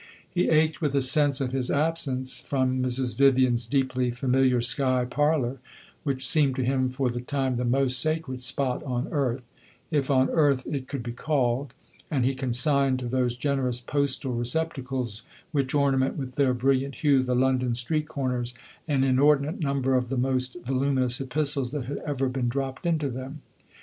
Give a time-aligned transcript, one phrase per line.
[0.31, 3.15] He ached with a sense of his absence from Mrs.
[3.15, 5.59] Vivian's deeply familiar sky parlor,
[6.01, 9.43] which seemed to him for the time the most sacred spot on earth
[9.91, 11.75] if on earth it could be called
[12.09, 17.35] and he consigned to those generous postal receptacles which ornament with their brilliant hue the
[17.35, 18.55] London street corners,
[18.87, 23.43] an inordinate number of the most voluminous epistles that had ever been dropped into them.